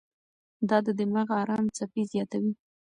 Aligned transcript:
دا 0.69 0.77
د 0.85 0.87
دماغ 0.99 1.29
ارام 1.41 1.65
څپې 1.77 2.03
زیاتوي. 2.11 2.53